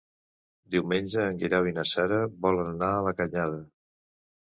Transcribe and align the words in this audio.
Diumenge 0.75 1.19
en 1.23 1.35
Guerau 1.43 1.69
i 1.71 1.73
na 1.75 1.83
Sara 1.89 2.17
volen 2.47 2.71
anar 2.71 2.89
a 2.95 3.05
la 3.09 3.13
Canyada. 3.21 3.61